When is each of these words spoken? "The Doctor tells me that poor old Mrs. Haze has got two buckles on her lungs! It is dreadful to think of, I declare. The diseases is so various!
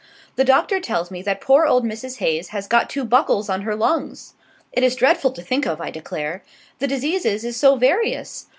"The 0.35 0.43
Doctor 0.43 0.79
tells 0.79 1.11
me 1.11 1.21
that 1.21 1.41
poor 1.41 1.67
old 1.67 1.85
Mrs. 1.85 2.17
Haze 2.17 2.47
has 2.47 2.65
got 2.65 2.89
two 2.89 3.05
buckles 3.05 3.49
on 3.49 3.61
her 3.61 3.75
lungs! 3.75 4.33
It 4.71 4.81
is 4.81 4.95
dreadful 4.95 5.29
to 5.33 5.43
think 5.43 5.67
of, 5.67 5.79
I 5.79 5.91
declare. 5.91 6.41
The 6.79 6.87
diseases 6.87 7.45
is 7.45 7.55
so 7.55 7.75
various! 7.75 8.47